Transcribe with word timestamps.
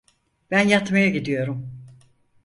Ben 0.51 0.67
yatmaya 0.67 1.07
gidiyorum. 1.09 1.71